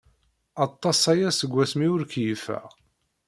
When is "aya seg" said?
1.11-1.51